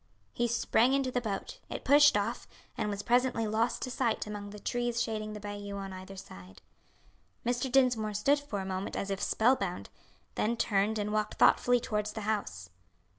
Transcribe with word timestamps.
He 0.33 0.47
sprang 0.47 0.93
into 0.93 1.11
the 1.11 1.21
boat; 1.21 1.59
it 1.69 1.85
pushed 1.85 2.17
off, 2.17 2.47
and 2.75 2.89
was 2.89 3.03
presently 3.03 3.45
lost 3.45 3.83
to 3.83 3.91
sight 3.91 4.25
among 4.25 4.49
the 4.49 4.57
trees 4.57 4.99
shading 4.99 5.33
the 5.33 5.39
bayou 5.39 5.75
on 5.77 5.93
either 5.93 6.15
hand. 6.29 6.59
Mr. 7.45 7.71
Dinsmore 7.71 8.15
stood 8.15 8.39
for 8.39 8.59
a 8.61 8.65
moment 8.65 8.95
as 8.95 9.11
if 9.11 9.21
spellbound; 9.21 9.89
then 10.33 10.57
turned 10.57 10.97
and 10.97 11.13
walked 11.13 11.35
thoughtfully 11.37 11.79
towards 11.79 12.13
the 12.13 12.21
house. 12.21 12.71